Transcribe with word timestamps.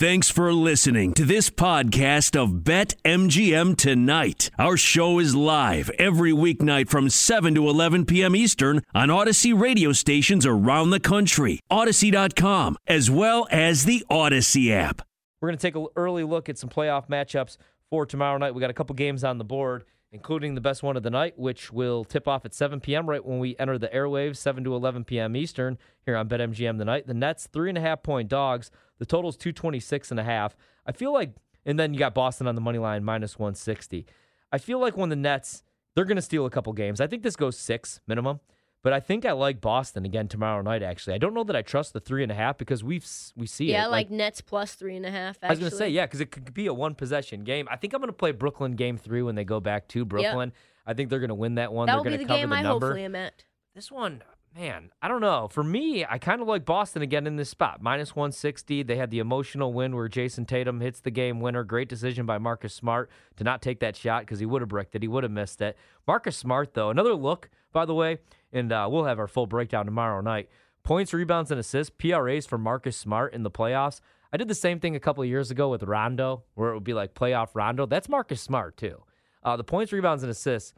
Thanks 0.00 0.30
for 0.30 0.50
listening 0.54 1.12
to 1.12 1.26
this 1.26 1.50
podcast 1.50 2.34
of 2.34 2.64
Bet 2.64 2.94
MGM 3.04 3.76
Tonight. 3.76 4.48
Our 4.58 4.78
show 4.78 5.18
is 5.18 5.34
live 5.34 5.90
every 5.98 6.32
weeknight 6.32 6.88
from 6.88 7.10
7 7.10 7.54
to 7.56 7.68
11 7.68 8.06
p.m. 8.06 8.34
Eastern 8.34 8.80
on 8.94 9.10
Audacy 9.10 9.52
radio 9.52 9.92
stations 9.92 10.46
around 10.46 10.88
the 10.88 11.00
country, 11.00 11.60
Audacy.com, 11.70 12.78
as 12.86 13.10
well 13.10 13.46
as 13.50 13.84
the 13.84 14.02
Audacy 14.10 14.70
app. 14.70 15.02
We're 15.42 15.48
going 15.48 15.58
to 15.58 15.62
take 15.62 15.76
an 15.76 15.86
early 15.96 16.24
look 16.24 16.48
at 16.48 16.56
some 16.56 16.70
playoff 16.70 17.10
matchups 17.10 17.58
for 17.90 18.06
tomorrow 18.06 18.38
night. 18.38 18.54
We 18.54 18.62
got 18.62 18.70
a 18.70 18.72
couple 18.72 18.94
games 18.94 19.22
on 19.22 19.36
the 19.36 19.44
board, 19.44 19.84
including 20.12 20.54
the 20.54 20.60
best 20.60 20.82
one 20.82 20.96
of 20.96 21.02
the 21.02 21.10
night, 21.10 21.38
which 21.38 21.72
will 21.72 22.04
tip 22.04 22.26
off 22.26 22.44
at 22.44 22.54
7 22.54 22.80
p.m. 22.80 23.08
right 23.08 23.24
when 23.24 23.38
we 23.38 23.56
enter 23.58 23.78
the 23.78 23.88
airwaves, 23.88 24.36
7 24.36 24.64
to 24.64 24.74
11 24.74 25.04
p.m. 25.04 25.36
Eastern 25.36 25.78
here 26.04 26.16
on 26.16 26.28
BetMGM 26.28 26.78
tonight. 26.78 27.06
The 27.06 27.14
Nets, 27.14 27.48
three 27.52 27.68
and 27.68 27.78
a 27.78 27.80
half 27.80 28.02
point 28.02 28.28
dogs. 28.28 28.70
The 28.98 29.06
total's 29.06 29.36
226 29.36 30.10
and 30.10 30.20
a 30.20 30.24
half. 30.24 30.56
I 30.84 30.92
feel 30.92 31.12
like, 31.12 31.32
and 31.64 31.78
then 31.78 31.94
you 31.94 31.98
got 31.98 32.14
Boston 32.14 32.46
on 32.46 32.54
the 32.54 32.60
money 32.60 32.78
line, 32.78 33.04
minus 33.04 33.38
160. 33.38 34.06
I 34.52 34.58
feel 34.58 34.80
like 34.80 34.96
when 34.96 35.10
the 35.10 35.16
Nets, 35.16 35.62
they're 35.94 36.04
going 36.04 36.16
to 36.16 36.22
steal 36.22 36.44
a 36.44 36.50
couple 36.50 36.72
games. 36.72 37.00
I 37.00 37.06
think 37.06 37.22
this 37.22 37.36
goes 37.36 37.56
six 37.56 38.00
minimum. 38.06 38.40
But 38.82 38.94
I 38.94 39.00
think 39.00 39.26
I 39.26 39.32
like 39.32 39.60
Boston 39.60 40.06
again 40.06 40.26
tomorrow 40.26 40.62
night. 40.62 40.82
Actually, 40.82 41.14
I 41.14 41.18
don't 41.18 41.34
know 41.34 41.44
that 41.44 41.54
I 41.54 41.60
trust 41.62 41.92
the 41.92 42.00
three 42.00 42.22
and 42.22 42.32
a 42.32 42.34
half 42.34 42.56
because 42.56 42.82
we've 42.82 43.06
we 43.36 43.46
see 43.46 43.66
Yeah, 43.66 43.86
it. 43.86 43.90
like, 43.90 44.10
Nets 44.10 44.40
plus 44.40 44.74
three 44.74 44.96
and 44.96 45.04
a 45.04 45.10
half. 45.10 45.36
Actually. 45.42 45.48
I 45.48 45.50
was 45.50 45.58
gonna 45.58 45.70
say 45.70 45.88
yeah, 45.90 46.06
because 46.06 46.20
it 46.20 46.30
could 46.30 46.54
be 46.54 46.66
a 46.66 46.72
one 46.74 46.94
possession 46.94 47.44
game. 47.44 47.68
I 47.70 47.76
think 47.76 47.92
I'm 47.92 48.00
gonna 48.00 48.12
play 48.12 48.32
Brooklyn 48.32 48.72
game 48.72 48.96
three 48.96 49.20
when 49.22 49.34
they 49.34 49.44
go 49.44 49.60
back 49.60 49.86
to 49.88 50.04
Brooklyn. 50.04 50.52
I 50.86 50.94
think 50.94 51.10
they're 51.10 51.20
gonna 51.20 51.34
win 51.34 51.56
that 51.56 51.72
one. 51.72 51.86
that 51.86 51.92
they're 51.92 51.98
will 51.98 52.04
gonna 52.04 52.18
be 52.18 52.24
the 52.24 52.28
cover 52.28 52.40
game 52.40 52.50
the 52.50 52.56
I 52.56 52.62
number. 52.62 52.86
hopefully 52.86 53.04
am 53.04 53.14
at. 53.16 53.44
This 53.74 53.92
one, 53.92 54.22
man, 54.54 54.90
I 55.00 55.08
don't 55.08 55.20
know. 55.20 55.48
For 55.48 55.62
me, 55.62 56.04
I 56.04 56.18
kind 56.18 56.40
of 56.42 56.48
like 56.48 56.64
Boston 56.64 57.02
again 57.02 57.26
in 57.26 57.36
this 57.36 57.48
spot. 57.48 57.80
Minus 57.80 58.16
160. 58.16 58.82
They 58.82 58.96
had 58.96 59.10
the 59.10 59.18
emotional 59.18 59.72
win 59.72 59.94
where 59.94 60.08
Jayson 60.08 60.46
Tatum 60.46 60.80
hits 60.80 61.00
the 61.00 61.10
game 61.10 61.40
winner. 61.40 61.64
Great 61.64 61.88
decision 61.88 62.26
by 62.26 62.38
Marcus 62.38 62.74
Smart 62.74 63.10
to 63.36 63.44
not 63.44 63.62
take 63.62 63.80
that 63.80 63.96
shot 63.96 64.22
because 64.22 64.40
he 64.40 64.46
would 64.46 64.62
have 64.62 64.68
bricked 64.68 64.94
it. 64.94 65.02
He 65.02 65.08
would 65.08 65.22
have 65.22 65.32
missed 65.32 65.60
it. 65.60 65.76
Marcus 66.06 66.36
Smart, 66.36 66.74
though, 66.74 66.90
another 66.90 67.14
look, 67.14 67.48
by 67.72 67.84
the 67.84 67.94
way, 67.94 68.18
and 68.52 68.72
uh, 68.72 68.88
we'll 68.90 69.04
have 69.04 69.18
our 69.18 69.28
full 69.28 69.46
breakdown 69.46 69.84
tomorrow 69.84 70.20
night. 70.20 70.48
Points, 70.82 71.12
rebounds, 71.12 71.50
and 71.50 71.60
assists, 71.60 71.94
PRAs 71.96 72.46
for 72.46 72.58
Marcus 72.58 72.96
Smart 72.96 73.34
in 73.34 73.42
the 73.42 73.50
playoffs. 73.50 74.00
I 74.32 74.36
did 74.36 74.48
the 74.48 74.54
same 74.54 74.80
thing 74.80 74.96
a 74.96 75.00
couple 75.00 75.22
of 75.22 75.28
years 75.28 75.50
ago 75.50 75.68
with 75.68 75.82
Rondo, 75.82 76.44
where 76.54 76.70
it 76.70 76.74
would 76.74 76.84
be 76.84 76.94
like 76.94 77.14
playoff 77.14 77.48
Rondo. 77.54 77.86
That's 77.86 78.08
Marcus 78.08 78.40
Smart, 78.40 78.76
too. 78.76 79.02
Uh, 79.42 79.56
the 79.56 79.64
points, 79.64 79.92
rebounds, 79.92 80.22
and 80.22 80.30
assists. 80.30 80.74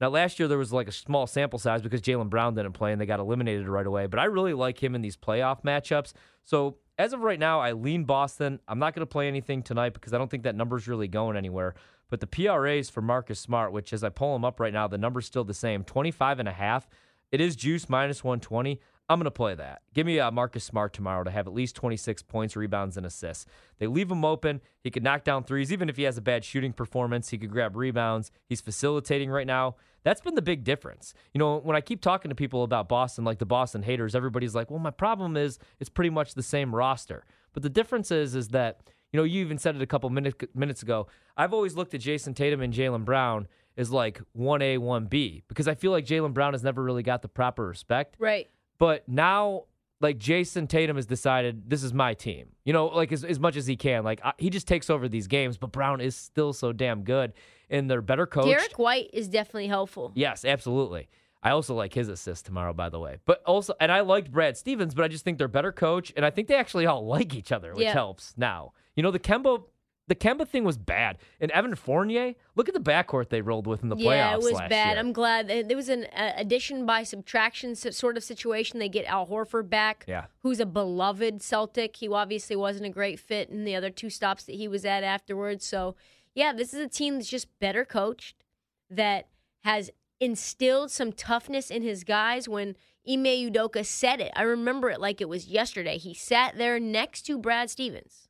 Now, 0.00 0.08
last 0.08 0.38
year 0.38 0.46
there 0.46 0.58
was 0.58 0.72
like 0.72 0.88
a 0.88 0.92
small 0.92 1.26
sample 1.26 1.58
size 1.58 1.82
because 1.82 2.02
Jaylen 2.02 2.28
Brown 2.28 2.54
didn't 2.54 2.72
play 2.72 2.92
and 2.92 3.00
they 3.00 3.06
got 3.06 3.20
eliminated 3.20 3.68
right 3.68 3.86
away. 3.86 4.06
But 4.06 4.20
I 4.20 4.24
really 4.24 4.52
like 4.52 4.82
him 4.82 4.94
in 4.94 5.00
these 5.00 5.16
playoff 5.16 5.62
matchups. 5.62 6.12
So 6.44 6.76
as 6.98 7.12
of 7.12 7.20
right 7.20 7.38
now, 7.38 7.60
I 7.60 7.72
lean 7.72 8.04
Boston. 8.04 8.60
I'm 8.68 8.78
not 8.78 8.94
going 8.94 9.00
to 9.00 9.10
play 9.10 9.28
anything 9.28 9.62
tonight 9.62 9.94
because 9.94 10.12
I 10.12 10.18
don't 10.18 10.30
think 10.30 10.42
that 10.42 10.54
number's 10.54 10.86
really 10.86 11.08
going 11.08 11.36
anywhere. 11.36 11.74
But 12.08 12.20
the 12.20 12.26
PRAs 12.26 12.90
for 12.90 13.00
Marcus 13.00 13.40
Smart, 13.40 13.72
which 13.72 13.92
as 13.92 14.04
I 14.04 14.10
pull 14.10 14.32
them 14.34 14.44
up 14.44 14.60
right 14.60 14.72
now, 14.72 14.86
the 14.86 14.98
number's 14.98 15.26
still 15.26 15.44
the 15.44 15.54
same 15.54 15.82
25 15.82 16.40
and 16.40 16.48
a 16.48 16.52
half. 16.52 16.86
It 17.32 17.40
is 17.40 17.56
juice 17.56 17.88
minus 17.88 18.22
120. 18.22 18.80
I'm 19.08 19.18
going 19.18 19.24
to 19.24 19.30
play 19.30 19.54
that. 19.54 19.82
Give 19.94 20.04
me 20.04 20.18
uh, 20.18 20.30
Marcus 20.32 20.64
Smart 20.64 20.92
tomorrow 20.92 21.22
to 21.22 21.30
have 21.30 21.46
at 21.46 21.54
least 21.54 21.76
26 21.76 22.22
points, 22.22 22.56
rebounds, 22.56 22.96
and 22.96 23.06
assists. 23.06 23.46
They 23.78 23.86
leave 23.86 24.10
him 24.10 24.24
open. 24.24 24.60
He 24.82 24.90
could 24.90 25.04
knock 25.04 25.22
down 25.22 25.44
threes. 25.44 25.72
Even 25.72 25.88
if 25.88 25.96
he 25.96 26.02
has 26.02 26.18
a 26.18 26.22
bad 26.22 26.44
shooting 26.44 26.72
performance, 26.72 27.28
he 27.28 27.38
could 27.38 27.50
grab 27.50 27.76
rebounds. 27.76 28.32
He's 28.48 28.60
facilitating 28.60 29.30
right 29.30 29.46
now. 29.46 29.76
That's 30.02 30.20
been 30.20 30.34
the 30.34 30.42
big 30.42 30.64
difference. 30.64 31.14
You 31.32 31.38
know, 31.38 31.58
when 31.58 31.76
I 31.76 31.80
keep 31.80 32.00
talking 32.00 32.30
to 32.30 32.34
people 32.34 32.64
about 32.64 32.88
Boston, 32.88 33.24
like 33.24 33.38
the 33.38 33.46
Boston 33.46 33.82
haters, 33.82 34.14
everybody's 34.14 34.54
like, 34.54 34.70
well, 34.70 34.80
my 34.80 34.90
problem 34.90 35.36
is 35.36 35.58
it's 35.78 35.90
pretty 35.90 36.10
much 36.10 36.34
the 36.34 36.42
same 36.42 36.74
roster. 36.74 37.24
But 37.52 37.62
the 37.62 37.70
difference 37.70 38.10
is, 38.10 38.34
is 38.34 38.48
that, 38.48 38.90
you 39.12 39.18
know, 39.18 39.24
you 39.24 39.40
even 39.40 39.58
said 39.58 39.76
it 39.76 39.82
a 39.82 39.86
couple 39.86 40.10
minutes 40.10 40.36
minutes 40.54 40.82
ago. 40.82 41.06
I've 41.36 41.52
always 41.52 41.76
looked 41.76 41.94
at 41.94 42.00
Jayson 42.00 42.34
Tatum 42.34 42.60
and 42.60 42.72
Jaylen 42.72 43.04
Brown 43.04 43.46
as 43.76 43.90
like 43.90 44.20
1A, 44.36 44.78
1B 44.78 45.42
because 45.48 45.68
I 45.68 45.74
feel 45.74 45.90
like 45.90 46.06
Jaylen 46.06 46.32
Brown 46.32 46.54
has 46.54 46.62
never 46.62 46.82
really 46.82 47.02
got 47.02 47.22
the 47.22 47.28
proper 47.28 47.66
respect. 47.66 48.16
Right. 48.18 48.48
But 48.78 49.08
now, 49.08 49.64
like 50.00 50.18
Jayson 50.18 50.68
Tatum 50.68 50.96
has 50.96 51.06
decided 51.06 51.70
this 51.70 51.82
is 51.82 51.94
my 51.94 52.14
team. 52.14 52.48
You 52.64 52.72
know, 52.72 52.86
like 52.86 53.12
as, 53.12 53.24
as 53.24 53.40
much 53.40 53.56
as 53.56 53.66
he 53.66 53.76
can. 53.76 54.04
Like 54.04 54.20
I, 54.24 54.32
he 54.38 54.50
just 54.50 54.68
takes 54.68 54.90
over 54.90 55.08
these 55.08 55.26
games. 55.26 55.56
But 55.56 55.72
Brown 55.72 56.00
is 56.00 56.14
still 56.16 56.52
so 56.52 56.72
damn 56.72 57.02
good, 57.02 57.32
and 57.70 57.90
they're 57.90 58.02
better 58.02 58.26
coached. 58.26 58.48
Derrick 58.48 58.78
White 58.78 59.10
is 59.12 59.28
definitely 59.28 59.68
helpful. 59.68 60.12
Yes, 60.14 60.44
absolutely. 60.44 61.08
I 61.42 61.50
also 61.50 61.74
like 61.74 61.94
his 61.94 62.08
assist 62.08 62.46
tomorrow, 62.46 62.72
by 62.72 62.88
the 62.88 62.98
way. 62.98 63.18
But 63.24 63.42
also, 63.44 63.74
and 63.80 63.92
I 63.92 64.00
liked 64.00 64.32
Brad 64.32 64.56
Stevens, 64.56 64.94
but 64.94 65.04
I 65.04 65.08
just 65.08 65.24
think 65.24 65.38
they're 65.38 65.46
better 65.48 65.70
coach, 65.70 66.12
and 66.16 66.26
I 66.26 66.30
think 66.30 66.48
they 66.48 66.56
actually 66.56 66.86
all 66.86 67.06
like 67.16 67.34
each 67.34 67.52
other, 67.52 67.72
which 67.72 67.84
Yeah. 67.84 67.92
helps 67.92 68.34
now. 68.36 68.72
You 68.96 69.02
know, 69.02 69.10
the 69.12 69.20
Kemba, 69.20 69.62
the 70.08 70.14
Kemba 70.14 70.46
thing 70.46 70.62
was 70.64 70.78
bad, 70.78 71.18
and 71.40 71.50
Evan 71.50 71.74
Fournier. 71.74 72.34
Look 72.54 72.68
at 72.68 72.74
the 72.74 72.80
backcourt 72.80 73.28
they 73.28 73.40
rolled 73.40 73.66
with 73.66 73.82
in 73.82 73.88
the 73.88 73.96
playoffs. 73.96 74.04
yeah, 74.16 74.34
it 74.34 74.40
was 74.40 74.52
bad. 74.68 74.90
year. 74.92 74.98
I'm 74.98 75.12
glad 75.12 75.48
there 75.48 75.76
was 75.76 75.88
an 75.88 76.04
uh, 76.16 76.32
addition 76.36 76.86
by 76.86 77.02
subtraction 77.02 77.74
sort 77.74 78.16
of 78.16 78.22
situation. 78.24 78.78
They 78.78 78.88
get 78.88 79.04
Al 79.06 79.26
Horford 79.26 79.68
back, 79.68 80.04
Yeah. 80.06 80.26
who's 80.42 80.60
a 80.60 80.66
beloved 80.66 81.42
Celtic. 81.42 81.96
He 81.96 82.08
obviously 82.08 82.56
wasn't 82.56 82.86
a 82.86 82.90
great 82.90 83.18
fit 83.18 83.48
in 83.50 83.64
the 83.64 83.74
other 83.74 83.90
two 83.90 84.10
stops 84.10 84.44
that 84.44 84.54
he 84.54 84.68
was 84.68 84.84
at 84.84 85.02
afterwards. 85.02 85.64
So, 85.66 85.96
yeah, 86.34 86.52
this 86.52 86.72
is 86.72 86.80
a 86.80 86.88
team 86.88 87.14
that's 87.16 87.28
just 87.28 87.48
better 87.58 87.84
coached, 87.84 88.44
that 88.88 89.26
has 89.64 89.90
instilled 90.20 90.90
some 90.90 91.12
toughness 91.12 91.70
in 91.70 91.82
his 91.82 92.04
guys. 92.04 92.48
When 92.48 92.76
Ime 93.08 93.24
Udoka 93.50 93.84
said 93.84 94.20
it, 94.20 94.32
I 94.36 94.42
remember 94.42 94.90
it 94.90 95.00
like 95.00 95.20
it 95.20 95.28
was 95.28 95.48
yesterday. 95.48 95.98
He 95.98 96.14
sat 96.14 96.56
there 96.56 96.78
next 96.80 97.22
to 97.22 97.38
Brad 97.38 97.70
Stevens, 97.70 98.25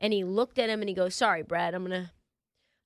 and 0.00 0.12
he 0.12 0.24
looked 0.24 0.58
at 0.58 0.70
him 0.70 0.80
and 0.80 0.88
he 0.88 0.94
goes, 0.94 1.14
"Sorry, 1.14 1.42
Brad, 1.42 1.74
I'm 1.74 1.82
gonna." 1.82 2.12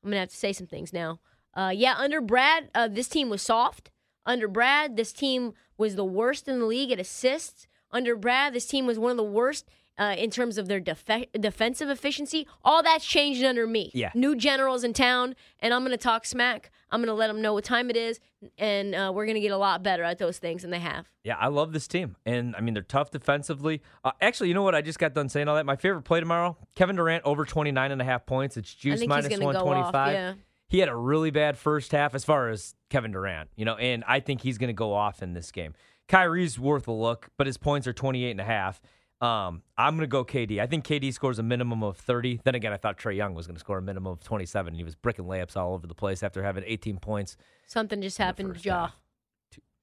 I'm 0.02 0.10
gonna 0.10 0.20
have 0.20 0.30
to 0.30 0.36
say 0.36 0.52
some 0.52 0.66
things 0.66 0.92
now. 0.92 1.20
Uh, 1.54 1.72
yeah, 1.74 1.94
under 1.96 2.20
Brad, 2.20 2.70
uh, 2.74 2.88
this 2.88 3.08
team 3.08 3.30
was 3.30 3.42
soft. 3.42 3.90
Under 4.24 4.46
Brad, 4.46 4.96
this 4.96 5.12
team 5.12 5.54
was 5.76 5.96
the 5.96 6.04
worst 6.04 6.48
in 6.48 6.60
the 6.60 6.66
league 6.66 6.92
at 6.92 7.00
assists. 7.00 7.66
Under 7.90 8.14
Brad, 8.14 8.52
this 8.52 8.66
team 8.66 8.86
was 8.86 8.98
one 8.98 9.10
of 9.10 9.16
the 9.16 9.24
worst 9.24 9.68
uh, 9.98 10.14
in 10.16 10.30
terms 10.30 10.58
of 10.58 10.68
their 10.68 10.80
def- 10.80 11.04
defensive 11.38 11.88
efficiency. 11.88 12.46
All 12.64 12.82
that's 12.82 13.04
changed 13.04 13.42
under 13.44 13.66
me. 13.66 13.90
Yeah. 13.94 14.10
New 14.14 14.36
generals 14.36 14.84
in 14.84 14.92
town, 14.92 15.34
and 15.60 15.74
I'm 15.74 15.82
gonna 15.82 15.96
talk 15.96 16.24
smack. 16.24 16.70
I'm 16.90 17.00
gonna 17.00 17.14
let 17.14 17.26
them 17.26 17.42
know 17.42 17.54
what 17.54 17.64
time 17.64 17.90
it 17.90 17.96
is, 17.96 18.20
and 18.56 18.94
uh, 18.94 19.12
we're 19.14 19.26
gonna 19.26 19.40
get 19.40 19.52
a 19.52 19.58
lot 19.58 19.82
better 19.82 20.02
at 20.02 20.18
those 20.18 20.38
things 20.38 20.62
than 20.62 20.70
they 20.70 20.78
have. 20.78 21.08
Yeah, 21.24 21.36
I 21.36 21.48
love 21.48 21.72
this 21.72 21.86
team. 21.88 22.16
And 22.24 22.54
I 22.56 22.60
mean, 22.60 22.74
they're 22.74 22.82
tough 22.82 23.10
defensively. 23.10 23.82
Uh, 24.04 24.12
actually, 24.20 24.48
you 24.48 24.54
know 24.54 24.62
what? 24.62 24.74
I 24.74 24.80
just 24.80 24.98
got 24.98 25.14
done 25.14 25.28
saying 25.28 25.48
all 25.48 25.56
that. 25.56 25.66
My 25.66 25.76
favorite 25.76 26.02
play 26.02 26.20
tomorrow 26.20 26.56
Kevin 26.74 26.96
Durant 26.96 27.24
over 27.24 27.44
29 27.44 27.92
and 27.92 28.00
a 28.00 28.04
half 28.04 28.24
points. 28.24 28.56
It's 28.56 28.72
juice 28.72 29.04
minus 29.06 29.26
he's 29.26 29.38
gonna 29.38 29.52
go 29.52 29.64
125. 29.64 29.94
off. 29.94 30.12
Yeah. 30.12 30.34
He 30.70 30.80
had 30.80 30.90
a 30.90 30.96
really 30.96 31.30
bad 31.30 31.56
first 31.56 31.92
half 31.92 32.14
as 32.14 32.24
far 32.24 32.50
as 32.50 32.74
Kevin 32.90 33.12
Durant, 33.12 33.48
you 33.56 33.64
know, 33.64 33.76
and 33.76 34.04
I 34.06 34.20
think 34.20 34.42
he's 34.42 34.58
going 34.58 34.68
to 34.68 34.74
go 34.74 34.92
off 34.92 35.22
in 35.22 35.32
this 35.32 35.50
game. 35.50 35.72
Kyrie's 36.08 36.58
worth 36.58 36.88
a 36.88 36.92
look, 36.92 37.30
but 37.38 37.46
his 37.46 37.56
points 37.56 37.86
are 37.86 37.94
28 37.94 38.32
and 38.32 38.40
a 38.40 38.44
half. 38.44 38.80
Um, 39.20 39.62
I'm 39.76 39.96
going 39.96 40.02
to 40.02 40.06
go 40.06 40.24
KD. 40.24 40.60
I 40.60 40.66
think 40.66 40.86
KD 40.86 41.12
scores 41.12 41.38
a 41.38 41.42
minimum 41.42 41.82
of 41.82 41.96
30. 41.96 42.40
Then 42.44 42.54
again, 42.54 42.72
I 42.72 42.76
thought 42.76 42.98
Trae 42.98 43.16
Young 43.16 43.34
was 43.34 43.46
going 43.46 43.56
to 43.56 43.60
score 43.60 43.78
a 43.78 43.82
minimum 43.82 44.12
of 44.12 44.22
27, 44.22 44.68
and 44.68 44.76
he 44.76 44.84
was 44.84 44.94
bricking 44.94 45.24
layups 45.24 45.56
all 45.56 45.74
over 45.74 45.86
the 45.86 45.94
place 45.94 46.22
after 46.22 46.42
having 46.42 46.62
18 46.66 46.98
points. 46.98 47.36
Something 47.66 48.00
just 48.00 48.18
happened 48.18 48.54
to 48.54 48.60
Ja. 48.60 48.90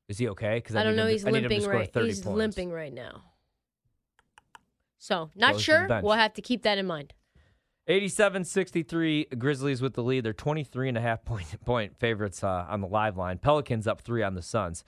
Is 0.07 0.19
he 0.19 0.29
okay? 0.29 0.55
Because 0.55 0.75
I 0.75 0.83
don't 0.83 0.95
know. 0.95 1.07
He's 1.07 1.25
I 1.25 1.31
need 1.31 1.43
him 1.43 1.49
to 1.49 1.55
limping 1.55 1.69
right. 1.69 1.89
He's 1.93 2.21
points. 2.21 2.37
limping 2.37 2.71
right 2.71 2.93
now. 2.93 3.23
So, 4.99 5.31
not 5.35 5.53
Goes 5.53 5.63
sure. 5.63 6.01
We'll 6.01 6.13
have 6.13 6.33
to 6.35 6.41
keep 6.41 6.63
that 6.63 6.77
in 6.77 6.85
mind. 6.85 7.13
87-63 7.89 9.38
Grizzlies 9.38 9.81
with 9.81 9.93
the 9.93 10.01
lead. 10.01 10.23
They're 10.23 10.33
23 10.33 10.89
and 10.89 10.97
a 10.97 11.01
half 11.01 11.23
point 11.25 11.45
point 11.65 11.97
favorites 11.99 12.43
uh, 12.43 12.65
on 12.69 12.81
the 12.81 12.88
live 12.88 13.17
line. 13.17 13.38
Pelicans 13.38 13.88
up 13.88 14.01
3 14.01 14.23
on 14.23 14.35
the 14.35 14.41
Suns. 14.41 14.83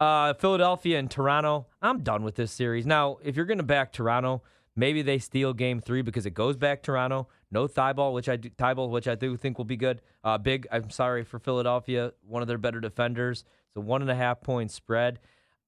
Uh, 0.00 0.32
Philadelphia 0.34 0.98
and 0.98 1.10
Toronto. 1.10 1.66
I'm 1.82 2.00
done 2.02 2.22
with 2.22 2.36
this 2.36 2.52
series. 2.52 2.86
Now, 2.86 3.18
if 3.22 3.34
you're 3.36 3.46
going 3.46 3.58
to 3.58 3.64
back 3.64 3.92
Toronto, 3.92 4.42
maybe 4.76 5.02
they 5.02 5.18
steal 5.18 5.52
game 5.52 5.80
3 5.80 6.02
because 6.02 6.24
it 6.24 6.34
goes 6.34 6.56
back 6.56 6.82
Toronto. 6.82 7.28
No 7.50 7.66
Thybulle, 7.66 8.12
which 8.12 8.28
I 8.28 8.36
do, 8.36 8.50
thigh 8.50 8.74
ball, 8.74 8.90
which 8.90 9.08
I 9.08 9.14
do 9.16 9.36
think 9.36 9.58
will 9.58 9.64
be 9.64 9.76
good. 9.76 10.00
Uh, 10.22 10.38
big. 10.38 10.66
I'm 10.70 10.90
sorry 10.90 11.24
for 11.24 11.38
Philadelphia, 11.38 12.12
one 12.26 12.42
of 12.42 12.48
their 12.48 12.58
better 12.58 12.78
defenders. 12.80 13.44
So 13.74 13.80
one 13.80 14.02
and 14.02 14.10
a 14.10 14.14
half 14.14 14.40
point 14.40 14.70
spread. 14.70 15.18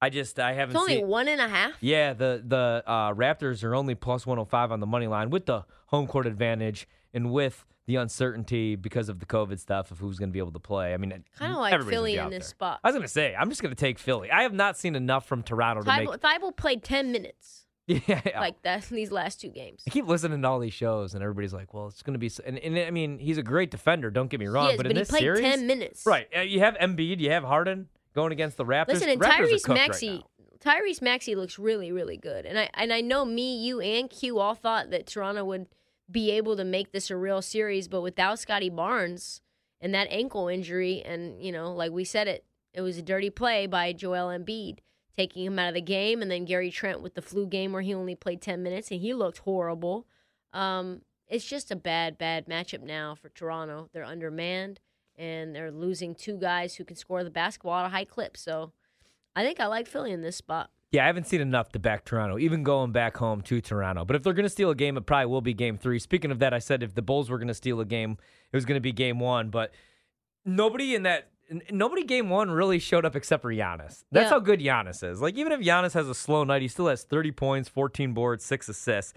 I 0.02 0.10
just 0.10 0.38
I 0.38 0.52
haven't 0.52 0.76
It's 0.76 0.80
only 0.80 0.96
seen. 0.96 1.08
one 1.08 1.26
and 1.28 1.40
a 1.40 1.48
half. 1.48 1.72
Yeah, 1.80 2.12
the 2.14 2.42
the 2.46 2.82
uh, 2.86 3.12
Raptors 3.12 3.64
are 3.64 3.74
only 3.74 3.94
plus 3.94 4.26
105 4.26 4.72
on 4.72 4.80
the 4.80 4.86
money 4.86 5.06
line 5.06 5.28
with 5.30 5.46
the 5.46 5.64
home 5.86 6.06
court 6.06 6.26
advantage 6.26 6.86
and 7.12 7.30
with 7.32 7.66
the 7.86 7.96
uncertainty 7.96 8.76
because 8.76 9.08
of 9.08 9.18
the 9.18 9.26
COVID 9.26 9.58
stuff 9.58 9.90
of 9.90 9.98
who's 9.98 10.18
going 10.18 10.28
to 10.28 10.32
be 10.32 10.38
able 10.38 10.52
to 10.52 10.60
play. 10.60 10.94
I 10.94 10.96
mean, 10.96 11.10
Kind 11.36 11.52
of 11.52 11.58
like 11.58 11.82
Philly 11.88 12.16
in 12.16 12.30
this 12.30 12.44
there. 12.44 12.48
spot. 12.48 12.80
I 12.84 12.88
was 12.88 12.94
going 12.94 13.02
to 13.02 13.08
say, 13.08 13.34
I'm 13.36 13.48
just 13.48 13.62
going 13.62 13.74
to 13.74 13.80
take 13.80 13.98
Philly. 13.98 14.30
I 14.30 14.42
have 14.42 14.52
not 14.52 14.76
seen 14.78 14.94
enough 14.94 15.26
from 15.26 15.42
Toronto 15.42 15.82
to 15.82 15.90
Thybulle, 15.90 16.10
make. 16.12 16.20
Thybulle 16.20 16.56
played 16.56 16.82
10 16.84 17.10
minutes 17.10 17.66
Yeah, 17.86 18.20
like 18.38 18.62
that 18.62 18.88
in 18.90 18.96
these 18.96 19.10
last 19.10 19.40
two 19.40 19.48
games. 19.48 19.82
I 19.86 19.90
keep 19.90 20.06
listening 20.06 20.40
to 20.42 20.48
all 20.48 20.60
these 20.60 20.72
shows, 20.74 21.14
and 21.14 21.22
everybody's 21.24 21.52
like, 21.52 21.74
"Well, 21.74 21.88
it's 21.88 22.02
going 22.02 22.12
to 22.14 22.20
be." 22.20 22.30
And, 22.46 22.56
and 22.58 22.78
I 22.78 22.92
mean, 22.92 23.18
he's 23.18 23.36
a 23.38 23.42
great 23.42 23.72
defender. 23.72 24.10
Don't 24.12 24.30
get 24.30 24.38
me 24.38 24.46
wrong, 24.46 24.70
is, 24.70 24.76
but 24.76 24.84
but 24.84 24.90
in 24.92 24.96
he 24.96 25.00
this 25.00 25.10
played 25.10 25.20
series, 25.22 25.40
10 25.40 25.66
minutes. 25.66 26.06
right? 26.06 26.28
uh, 26.36 26.40
You 26.42 26.60
have 26.60 26.76
Embiid, 26.76 27.18
you 27.18 27.30
have 27.30 27.42
Harden 27.42 27.88
going 28.14 28.30
against 28.30 28.58
the 28.58 28.64
Raptors. 28.64 28.88
Listen, 28.88 29.08
and 29.08 29.20
Raptors 29.20 29.48
Tyrese 29.50 29.62
cooked 29.64 30.02
right 30.02 30.24
Tyrese 30.60 31.02
Maxey 31.02 31.34
looks 31.34 31.58
really, 31.58 31.90
really 31.90 32.16
good. 32.16 32.46
And 32.46 32.58
I 32.58 32.68
and 32.74 32.92
I 32.92 33.00
know 33.00 33.24
me, 33.24 33.56
you, 33.56 33.80
and 33.80 34.08
Q 34.08 34.38
all 34.38 34.54
thought 34.54 34.90
that 34.90 35.06
Toronto 35.06 35.44
would 35.44 35.66
be 36.10 36.30
able 36.32 36.56
to 36.56 36.64
make 36.64 36.92
this 36.92 37.10
a 37.10 37.16
real 37.16 37.42
series, 37.42 37.88
but 37.88 38.00
without 38.00 38.38
Scottie 38.38 38.70
Barnes 38.70 39.40
and 39.80 39.94
that 39.94 40.08
ankle 40.10 40.48
injury, 40.48 41.02
and 41.04 41.42
you 41.42 41.52
know, 41.52 41.72
like 41.72 41.92
we 41.92 42.04
said, 42.04 42.28
it 42.28 42.44
it 42.72 42.82
was 42.82 42.98
a 42.98 43.02
dirty 43.02 43.30
play 43.30 43.66
by 43.66 43.92
Joel 43.92 44.28
Embiid 44.28 44.78
taking 45.16 45.44
him 45.44 45.58
out 45.58 45.68
of 45.68 45.74
the 45.74 45.80
game, 45.80 46.22
and 46.22 46.30
then 46.30 46.44
Gary 46.44 46.70
Trent 46.70 47.02
with 47.02 47.14
the 47.14 47.22
flu 47.22 47.46
game 47.46 47.72
where 47.72 47.82
he 47.82 47.94
only 47.94 48.14
played 48.14 48.40
ten 48.40 48.62
minutes 48.62 48.90
and 48.90 49.00
he 49.00 49.14
looked 49.14 49.38
horrible. 49.38 50.06
Um, 50.52 51.02
it's 51.28 51.44
just 51.44 51.70
a 51.70 51.76
bad, 51.76 52.18
bad 52.18 52.46
matchup 52.46 52.82
now 52.82 53.14
for 53.14 53.28
Toronto. 53.28 53.88
They're 53.92 54.04
undermanned 54.04 54.80
and 55.16 55.54
they're 55.54 55.70
losing 55.70 56.14
two 56.14 56.36
guys 56.36 56.74
who 56.74 56.84
can 56.84 56.96
score 56.96 57.22
the 57.22 57.30
basketball 57.30 57.80
at 57.80 57.86
a 57.86 57.90
high 57.90 58.04
clip. 58.04 58.36
So 58.36 58.72
I 59.36 59.44
think 59.44 59.60
I 59.60 59.66
like 59.66 59.86
Philly 59.86 60.12
in 60.12 60.22
this 60.22 60.36
spot. 60.36 60.70
Yeah, 60.92 61.04
I 61.04 61.06
haven't 61.06 61.28
seen 61.28 61.40
enough 61.40 61.70
to 61.72 61.78
back 61.78 62.04
Toronto, 62.04 62.36
even 62.38 62.64
going 62.64 62.90
back 62.90 63.16
home 63.16 63.42
to 63.42 63.60
Toronto. 63.60 64.04
But 64.04 64.16
if 64.16 64.24
they're 64.24 64.32
going 64.32 64.44
to 64.44 64.50
steal 64.50 64.70
a 64.70 64.74
game, 64.74 64.96
it 64.96 65.02
probably 65.06 65.26
will 65.26 65.40
be 65.40 65.54
game 65.54 65.78
three. 65.78 66.00
Speaking 66.00 66.32
of 66.32 66.40
that, 66.40 66.52
I 66.52 66.58
said 66.58 66.82
if 66.82 66.94
the 66.94 67.02
Bulls 67.02 67.30
were 67.30 67.38
going 67.38 67.48
to 67.48 67.54
steal 67.54 67.78
a 67.80 67.84
game, 67.84 68.18
it 68.52 68.56
was 68.56 68.64
going 68.64 68.76
to 68.76 68.80
be 68.80 68.90
game 68.92 69.20
one. 69.20 69.50
But 69.50 69.72
nobody 70.44 70.96
in 70.96 71.04
that, 71.04 71.28
nobody 71.70 72.02
game 72.02 72.28
one 72.28 72.50
really 72.50 72.80
showed 72.80 73.04
up 73.04 73.14
except 73.14 73.42
for 73.42 73.52
Giannis. 73.54 74.04
That's 74.10 74.24
Yeah. 74.24 74.30
how 74.30 74.40
good 74.40 74.58
Giannis 74.58 75.08
is. 75.08 75.20
Like, 75.20 75.36
even 75.36 75.52
if 75.52 75.60
Giannis 75.60 75.92
has 75.94 76.08
a 76.08 76.14
slow 76.14 76.42
night, 76.42 76.62
he 76.62 76.66
still 76.68 76.88
has 76.88 77.04
30 77.04 77.30
points, 77.32 77.68
14 77.68 78.12
boards, 78.12 78.44
six 78.44 78.68
assists. 78.68 79.14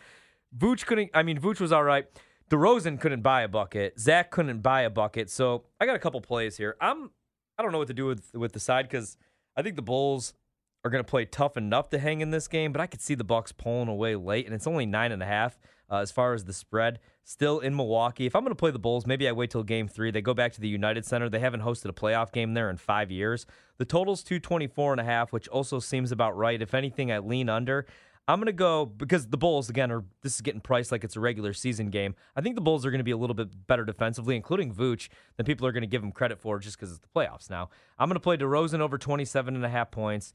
Vooch 0.55 0.85
couldn't, 0.85 1.09
I 1.15 1.23
mean, 1.23 1.39
Vooch 1.39 1.59
was 1.59 1.71
all 1.71 1.83
right. 1.83 2.05
DeRozan 2.51 2.99
couldn't 3.01 3.21
buy 3.21 3.41
a 3.41 3.47
bucket. 3.47 3.99
Zach 3.99 4.29
couldn't 4.29 4.59
buy 4.61 4.81
a 4.81 4.91
bucket. 4.91 5.31
So 5.31 5.63
I 5.81 5.87
got 5.87 5.95
a 5.95 5.99
couple 5.99 6.21
plays 6.21 6.55
here. 6.57 6.75
I'm, 6.79 7.09
I 7.57 7.63
don't 7.63 7.71
know 7.71 7.79
what 7.79 7.87
to 7.87 7.95
do 7.95 8.05
with, 8.05 8.29
with 8.35 8.51
the 8.53 8.59
side 8.59 8.87
because 8.87 9.17
I 9.57 9.63
think 9.63 9.75
the 9.75 9.81
Bulls 9.81 10.35
are 10.83 10.89
going 10.89 11.03
to 11.03 11.09
play 11.09 11.25
tough 11.25 11.55
enough 11.55 11.89
to 11.89 11.99
hang 11.99 12.21
in 12.21 12.31
this 12.31 12.47
game, 12.47 12.71
but 12.71 12.81
I 12.81 12.87
could 12.87 13.01
see 13.01 13.15
the 13.15 13.23
Bucks 13.23 13.51
pulling 13.51 13.87
away 13.87 14.15
late, 14.15 14.45
and 14.45 14.53
it's 14.53 14.67
only 14.67 14.85
nine 14.85 15.11
and 15.11 15.23
a 15.23 15.25
half 15.25 15.57
uh, 15.89 15.97
as 15.97 16.11
far 16.11 16.33
as 16.33 16.43
the 16.43 16.53
spread. 16.53 16.99
Still 17.23 17.59
in 17.59 17.73
Milwaukee. 17.73 18.25
If 18.25 18.35
I'm 18.35 18.43
going 18.43 18.51
to 18.51 18.59
play 18.59 18.71
the 18.71 18.79
Bulls, 18.79 19.07
maybe 19.07 19.27
I 19.27 19.31
wait 19.31 19.49
till 19.49 19.63
game 19.63 19.87
three. 19.87 20.11
They 20.11 20.21
go 20.21 20.33
back 20.33 20.51
to 20.53 20.61
the 20.61 20.67
United 20.67 21.05
Center. 21.05 21.29
They 21.29 21.39
haven't 21.39 21.61
hosted 21.61 21.89
a 21.89 21.93
playoff 21.93 22.33
game 22.33 22.53
there 22.53 22.69
in 22.69 22.75
five 22.75 23.11
years. 23.11 23.45
The 23.77 23.85
total's 23.85 24.23
224 24.23 24.91
and 24.91 25.01
a 25.01 25.05
half, 25.05 25.31
which 25.31 25.47
also 25.47 25.79
seems 25.79 26.11
about 26.11 26.35
right. 26.35 26.61
If 26.61 26.73
anything, 26.73 27.11
I 27.13 27.19
lean 27.19 27.47
under. 27.47 27.85
I'm 28.27 28.39
going 28.39 28.47
to 28.47 28.53
go 28.53 28.85
because 28.85 29.27
the 29.27 29.37
Bulls, 29.37 29.69
again, 29.69 29.91
are 29.91 30.03
this 30.21 30.35
is 30.35 30.41
getting 30.41 30.61
priced 30.61 30.91
like 30.91 31.03
it's 31.03 31.17
a 31.17 31.19
regular 31.19 31.53
season 31.53 31.89
game. 31.89 32.15
I 32.35 32.41
think 32.41 32.55
the 32.55 32.61
Bulls 32.61 32.85
are 32.85 32.91
going 32.91 32.99
to 32.99 33.05
be 33.05 33.11
a 33.11 33.17
little 33.17 33.33
bit 33.33 33.67
better 33.67 33.83
defensively, 33.83 34.35
including 34.35 34.73
Vooch, 34.73 35.09
than 35.35 35.45
people 35.45 35.67
are 35.67 35.73
going 35.73 35.81
to 35.81 35.87
give 35.87 36.01
them 36.01 36.11
credit 36.11 36.39
for 36.39 36.59
just 36.59 36.77
because 36.77 36.91
it's 36.91 37.01
the 37.01 37.07
playoffs 37.07 37.49
now. 37.49 37.69
I'm 37.99 38.07
going 38.07 38.15
to 38.15 38.21
play 38.21 38.37
DeRozan 38.37 38.79
over 38.79 38.97
27 38.97 39.55
and 39.55 39.65
a 39.65 39.69
half 39.69 39.91
points. 39.91 40.33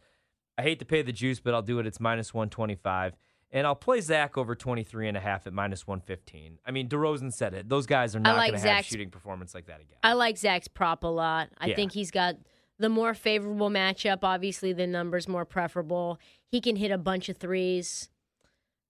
I 0.59 0.63
hate 0.63 0.81
to 0.81 0.85
pay 0.85 1.03
the 1.03 1.13
juice, 1.13 1.39
but 1.41 1.55
I'll 1.55 1.63
do 1.63 1.79
it. 1.79 1.87
It's 1.87 2.01
minus 2.01 2.35
125. 2.35 3.15
And 3.51 3.67
I'll 3.67 3.75
play 3.77 4.01
Zach 4.03 4.37
over 4.37 4.55
23 4.55 5.09
and 5.09 5.17
a 5.17 5.21
half 5.21 5.47
at 5.47 5.55
minus 5.55 5.87
115. 5.87 6.59
I 6.67 6.71
mean, 6.71 6.89
DeRozan 6.89 7.33
said 7.33 7.55
it. 7.55 7.69
Those 7.71 7.87
guys 7.87 8.15
are 8.15 8.21
not 8.21 8.37
like 8.37 8.51
going 8.51 8.61
to 8.63 8.69
have 8.69 8.85
shooting 8.85 9.09
performance 9.11 9.55
like 9.55 9.67
that 9.67 9.81
again. 9.81 9.97
I 10.03 10.13
like 10.13 10.37
Zach's 10.37 10.69
prop 10.69 11.03
a 11.05 11.07
lot. 11.07 11.49
I 11.59 11.69
Yeah. 11.69 11.77
think 11.77 11.93
he's 11.93 12.11
got 12.11 12.37
the 12.79 12.91
more 12.91 13.15
favorable 13.15 13.71
matchup. 13.71 14.19
Obviously, 14.23 14.75
the 14.75 14.87
numbers 14.87 15.27
more 15.29 15.47
preferable. 15.47 16.19
He 16.47 16.61
can 16.61 16.77
hit 16.77 16.91
a 16.91 16.99
bunch 16.99 17.29
of 17.31 17.39
threes. 17.39 18.11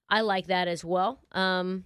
I 0.08 0.22
like 0.22 0.46
that 0.48 0.66
as 0.66 0.84
well. 0.84 1.20
Um, 1.32 1.84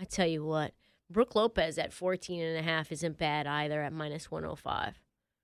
I 0.00 0.04
tell 0.08 0.26
you 0.26 0.44
what, 0.44 0.72
Brook 1.10 1.34
Lopez 1.34 1.76
at 1.76 1.92
14 1.92 2.42
and 2.42 2.56
a 2.58 2.62
half 2.62 2.90
isn't 2.92 3.18
bad 3.18 3.46
either 3.46 3.82
at 3.82 3.92
minus 3.92 4.30
105. 4.30 4.94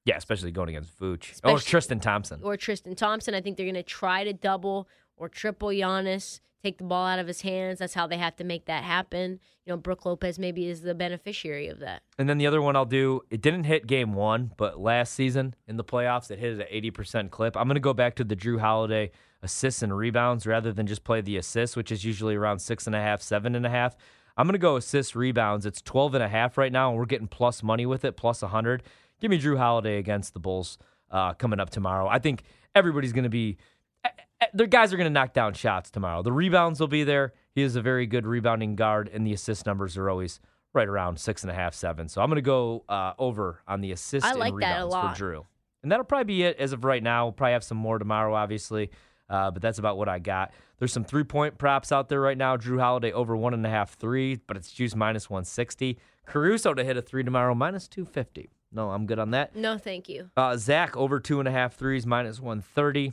Yeah, 0.09 0.17
especially 0.17 0.53
going 0.53 0.71
against 0.71 0.99
Vooch. 0.99 1.39
Oh, 1.45 1.53
or 1.53 1.59
Tristan 1.59 2.01
Thompson. 2.01 2.41
Or 2.43 2.57
Tristan 2.57 2.95
Thompson. 2.95 3.35
I 3.35 3.43
think 3.43 3.59
they're 3.59 3.67
going 3.67 3.75
to 3.75 3.83
try 3.83 4.25
to 4.25 4.33
double 4.33 4.89
or 5.19 5.29
triple 5.29 5.69
Giannis, 5.69 6.41
take 6.63 6.79
the 6.79 6.85
ball 6.85 7.07
out 7.07 7.19
of 7.19 7.27
his 7.27 7.43
hands. 7.43 7.81
That's 7.81 7.93
how 7.93 8.07
they 8.07 8.17
have 8.17 8.35
to 8.37 8.45
make 8.45 8.65
that 8.65 8.85
happen. 8.85 9.39
You 9.67 9.73
know, 9.73 9.77
Brook 9.77 10.07
Lopez 10.07 10.39
maybe 10.39 10.67
is 10.67 10.81
the 10.81 10.95
beneficiary 10.95 11.69
of 11.69 11.81
that. 11.81 12.05
And 12.17 12.27
then 12.27 12.39
the 12.39 12.47
other 12.47 12.63
one 12.63 12.75
I'll 12.75 12.87
do, 12.87 13.21
it 13.29 13.43
didn't 13.43 13.65
hit 13.65 13.87
game 13.87 14.15
one, 14.15 14.53
but 14.57 14.81
last 14.81 15.13
season 15.13 15.55
in 15.67 15.77
the 15.77 15.85
playoffs, 15.85 16.31
it 16.31 16.39
hit 16.39 16.59
at 16.59 16.73
an 16.73 16.83
80% 16.83 17.31
clip. 17.31 17.55
I'm 17.55 17.69
going 17.69 17.75
to 17.75 17.81
go 17.81 17.93
back 17.93 18.17
to 18.17 18.25
the 18.25 18.35
Jrue 18.35 18.61
Holiday 18.61 19.11
assists 19.43 19.83
and 19.83 19.95
rebounds 19.95 20.47
rather 20.47 20.73
than 20.73 20.87
just 20.87 21.05
play 21.05 21.21
the 21.21 21.37
assists, 21.37 21.77
which 21.77 21.93
is 21.93 22.03
usually 22.03 22.35
around 22.35 22.61
six 22.61 22.87
and 22.87 22.97
a 22.97 23.01
half, 23.01 23.21
seven 23.21 23.55
and 23.55 23.67
a 23.67 23.71
half. 23.71 23.95
I'm 24.39 24.47
going 24.47 24.55
to 24.55 24.59
go 24.59 24.77
assists 24.77 25.15
rebounds. 25.15 25.67
It's 25.67 25.83
12 25.83 26.15
and 26.15 26.25
a 26.25 26.29
half 26.29 26.57
right 26.57 26.73
now, 26.73 26.89
and 26.89 26.99
we're 26.99 27.05
getting 27.05 27.29
plus 27.29 27.63
money 27.63 27.85
with 27.85 28.07
it, 28.07 28.17
plus 28.17 28.41
100. 28.41 28.83
Give 29.21 29.31
me 29.31 29.39
Jrue 29.39 29.59
Holiday 29.59 29.99
against 29.99 30.33
the 30.35 30.41
Bulls 30.41 30.79
uh, 31.11 31.35
coming 31.35 31.61
up 31.61 31.71
tomorrow. 31.71 32.07
I 32.09 32.19
think 32.19 32.43
everybody's 32.75 33.13
going 33.13 33.25
to 33.25 33.31
be 33.31 33.57
eh, 34.05 34.09
eh, 34.41 34.47
their 34.55 34.67
guys 34.67 34.93
are 34.93 34.97
going 34.97 35.09
to 35.09 35.13
knock 35.13 35.33
down 35.33 35.55
shots 35.55 35.91
tomorrow. 35.91 36.23
The 36.23 36.33
rebounds 36.33 36.81
will 36.81 36.89
be 36.89 37.05
there. 37.05 37.33
He 37.55 37.63
is 37.63 37.77
a 37.77 37.83
very 37.83 38.07
good 38.07 38.27
rebounding 38.27 38.77
guard, 38.77 39.11
and 39.13 39.27
the 39.27 39.33
assist 39.33 39.67
numbers 39.67 39.97
are 39.97 40.09
always 40.09 40.41
right 40.75 40.87
around 40.87 41.19
six 41.19 41.43
and 41.43 41.51
a 41.51 41.55
half, 41.55 41.75
seven. 41.75 42.09
So 42.09 42.23
I'm 42.23 42.29
going 42.29 42.37
to 42.37 42.43
go 42.43 42.85
uh, 42.89 43.15
over 43.19 43.63
on 43.67 43.81
the 43.81 43.93
assist 43.93 44.25
I 44.27 44.31
and 44.31 44.39
like 44.39 44.55
that 44.61 44.81
a 44.81 44.85
rebounds 44.85 44.95
lot. 44.95 45.17
for 45.17 45.25
Jrue, 45.25 45.45
and 45.83 45.91
that'll 45.91 46.05
probably 46.05 46.25
be 46.25 46.43
it 46.45 46.59
as 46.59 46.73
of 46.73 46.85
right 46.85 47.03
now. 47.03 47.25
We'll 47.27 47.33
probably 47.33 47.55
have 47.55 47.65
some 47.65 47.79
more 47.79 47.99
tomorrow, 47.99 48.35
obviously, 48.35 48.91
uh, 49.29 49.51
but 49.51 49.63
that's 49.63 49.79
about 49.79 49.99
what 49.99 50.09
I 50.09 50.19
got. 50.19 50.53
There's 50.79 50.93
some 50.93 51.05
three 51.05 51.25
point 51.25 51.59
props 51.59 51.91
out 51.91 52.09
there 52.09 52.21
right 52.21 52.39
now. 52.39 52.57
Jrue 52.57 52.79
Holiday 52.79 53.13
over 53.13 53.37
one 53.37 53.55
and 53.55 53.67
a 53.67 53.71
half 53.71 53.95
three, 53.95 54.37
but 54.47 54.57
it's 54.57 54.71
juice 54.71 54.95
minus 54.95 55.29
160. 55.29 55.99
Caruso 56.27 56.75
to 56.75 56.85
hit 56.85 56.97
a 56.97 57.03
three 57.03 57.25
tomorrow 57.25 57.55
minus 57.55 57.89
250. 57.89 58.51
No, 58.71 58.91
I'm 58.91 59.07
good 59.07 59.19
on 59.19 59.31
that. 59.31 59.57
No, 59.57 59.79
thank 59.79 60.09
you. 60.09 60.31
Uh, 60.37 60.57
Zach 60.57 60.97
over 60.97 61.21
two 61.21 61.39
and 61.39 61.49
a 61.49 61.51
half 61.51 61.75
threes, 61.75 62.07
minus 62.07 62.41
130. 62.41 63.13